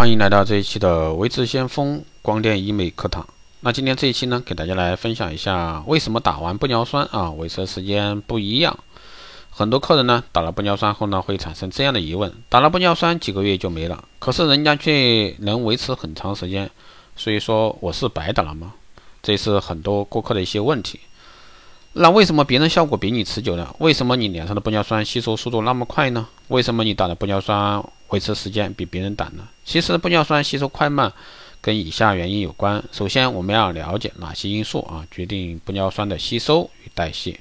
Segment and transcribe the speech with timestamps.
[0.00, 3.28] 欢迎来到这一期的维持先锋光电医美课堂。
[3.60, 8.78] 那今天这一期呢，给大家来分享一下为什么打完玻尿酸啊维持时间不一样。
[9.50, 16.70] 很多客人呢打了玻尿酸后呢，会产生这样的疑问：打了玻尿酸几个月就没了，可是人家却能维持很长时间，
[17.14, 18.72] 所以说我是白打了吗？
[19.22, 20.98] 这是很多顾客的一些问题。
[21.92, 23.76] 那为什么别人效果比你持久呢？
[23.80, 26.26] 为什么你脸上的玻尿酸吸收速度那么快呢？
[26.48, 29.48] 为什么你打的玻尿酸维持时间比别人短呢？
[29.64, 31.12] 其实玻尿酸吸收快慢
[31.60, 32.82] 跟以下原因有关。
[32.92, 37.40] 首先，我们要了解哪些因素啊决定玻尿酸的吸收与代谢。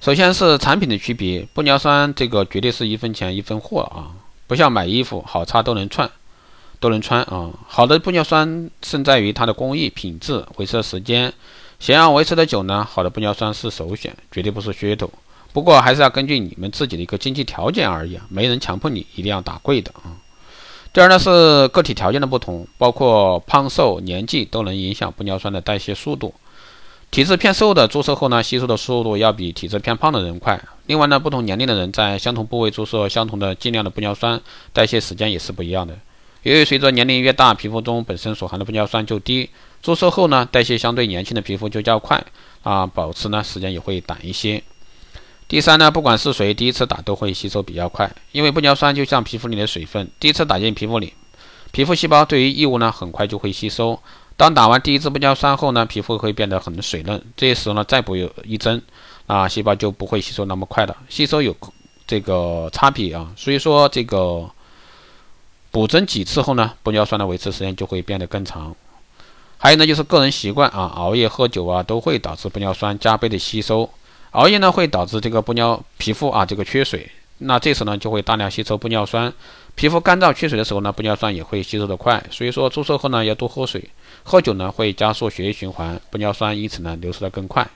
[0.00, 4.14] 首先是产品的区别，玻尿酸这个绝对是一分钱一分货啊，
[4.46, 6.10] 不像买衣服，好差都能穿，
[6.78, 7.50] 都能穿啊。
[7.66, 11.32] 好的玻尿酸胜在于它的工艺、品质、维持时间。
[11.80, 15.10] 想要维持的久呢，好的玻尿酸是首选，绝对不是噱头。
[15.52, 20.14] 不过还是要根据你们自己的一个经济条件而已啊，没人强迫你一定要打贵的啊。
[20.92, 26.34] 第二呢是个体条件的不同，包括胖瘦、年纪都能影响玻尿酸的代谢速度。
[27.10, 30.60] 体质偏瘦的注射后呢，吸收的速度要比体质偏胖的人快。
[30.86, 34.40] 另外呢，不同年龄的人在相同部位注射相同的剂量的玻尿酸，
[34.72, 35.96] 代谢时间也是不一样的。
[36.42, 39.48] 由于随着年龄越大，皮肤中本身所含的玻尿酸就低，
[39.82, 42.22] 注射后呢，代谢相对年轻的皮肤就较快，
[42.62, 44.62] 啊，保持呢时间也会短一些。
[45.48, 51.14] 第三呢，不管是谁第一次打都会吸收比较快，因为玻尿酸就像皮肤里的水分，第一次打进皮肤里，
[51.72, 53.98] 皮肤细胞对于异物呢很快就会吸收。
[54.36, 58.80] 当打完第一支玻尿酸后呢，皮肤会变得很水嫩，这时候呢再补有一针，
[59.26, 61.56] 啊，细胞就不会吸收那么快了，吸收有
[62.06, 64.48] 这个差别啊，所以说这个。
[65.70, 68.74] 补针几次后呢，玻尿酸的维持时间就会变得更长。
[69.58, 73.88] 还有呢，就是个人习惯啊，熬夜、喝酒啊，都会导致玻尿酸加倍的吸收。
[74.32, 79.32] 熬夜呢，会导致这个玻尿皮肤啊这个缺水，那这时呢就会大量吸收玻尿酸。
[79.74, 82.22] 皮肤干燥缺水的时候呢，玻尿酸也会吸收的快。
[82.30, 83.88] 所以说注射后呢要多喝水，
[84.24, 87.66] 喝酒呢会加速血液循环，玻尿酸因此呢流失的更快。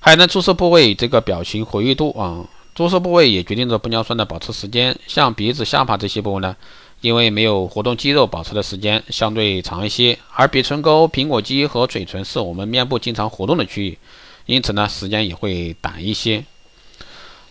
[0.00, 2.44] 还有呢，注射部位这个表情活跃度啊。
[2.72, 4.96] 注射部位也决定着玻尿酸的保持时间。
[5.06, 6.56] 像鼻子、下巴这些部位呢，
[7.00, 10.18] 因为没有活动肌肉，保持的时间相对长一些。
[10.34, 13.98] 而鼻唇沟、苹果肌和嘴唇是我们面部经常活动的区域，
[14.46, 16.44] 因此呢，时间也会短一些。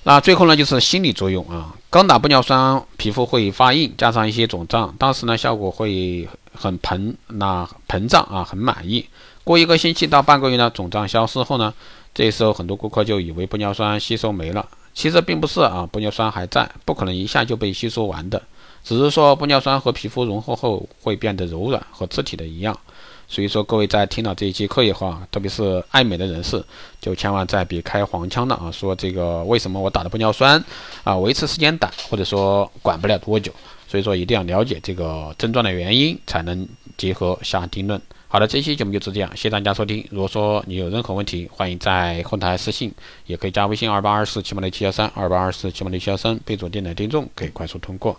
[0.03, 1.75] 那最后呢，就是心理作用啊。
[1.89, 9.05] 刚打玻尿酸，皮肤会发硬，加上一些肿胀，当时呢，效果会很膨，那膨胀啊，很满意。
[9.43, 11.73] 过一个星期到半个月呢，肿胀消失后呢，
[12.13, 14.67] 这时候很多顾客就以为玻尿酸吸收没了。
[14.99, 18.43] 其实并不是啊，玻尿酸还在，不可能一下就被吸收完的。
[18.83, 22.77] 只是说玻尿酸和皮肤融合后会变得柔软和自体的一样。
[23.25, 26.61] 所以说各位在听到这一期课以后啊，特别是爱美的人士，
[26.99, 28.69] 就千万再别开黄腔了啊！
[28.73, 30.61] 说这个为什么我打的玻尿酸
[31.05, 33.53] 啊维持时间短，或者说管不了多久？
[33.87, 36.67] 所以说一定要了解这个症状的原因，才能
[36.97, 38.01] 结合下定论。
[38.31, 40.07] 好的，这期节目就是这样，谢谢大家收听。
[40.11, 42.93] 如果说你有任何问题，欢迎在后台私信，
[43.25, 48.15] 也可以加微信二八二四七八六七幺三二八二四七八六七幺三，备注“电台听众”，可以快速通过。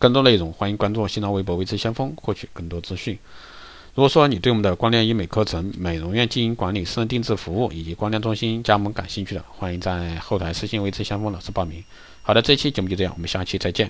[0.00, 3.16] 更多内容，欢迎关注新浪微博“维持先锋”，获取更多资讯。
[3.94, 11.84] 如果说你对我们的光电医美课程、美容院经营管理、私人定制服务以及光电中心加盟感兴趣的，欢迎在后台私信“维持先锋”老师报名。
[12.22, 13.88] 好的，这期节目就这样，我们下期再见。